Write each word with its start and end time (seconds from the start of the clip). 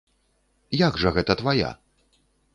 Як 0.79 0.97
жа 1.03 1.13
гэта 1.19 1.37
твая? 1.43 1.69